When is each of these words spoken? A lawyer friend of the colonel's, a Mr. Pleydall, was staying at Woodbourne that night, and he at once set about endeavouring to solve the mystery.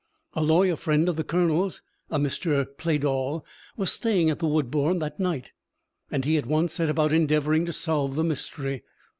A 0.33 0.41
lawyer 0.41 0.75
friend 0.75 1.07
of 1.07 1.15
the 1.15 1.23
colonel's, 1.23 1.83
a 2.09 2.17
Mr. 2.17 2.65
Pleydall, 2.65 3.45
was 3.77 3.91
staying 3.91 4.31
at 4.31 4.41
Woodbourne 4.41 4.97
that 4.97 5.19
night, 5.19 5.51
and 6.09 6.25
he 6.25 6.37
at 6.39 6.47
once 6.47 6.73
set 6.73 6.89
about 6.89 7.13
endeavouring 7.13 7.67
to 7.67 7.73
solve 7.73 8.15
the 8.15 8.23
mystery. 8.23 8.81